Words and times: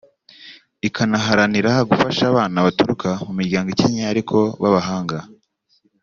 ikanaharanira 0.87 1.71
gufasha 1.89 2.23
abana 2.31 2.57
baturuka 2.65 3.09
mu 3.25 3.31
miryango 3.39 3.67
ikennye 3.73 4.03
ariko 4.13 4.37
b’abahanga 4.61 5.17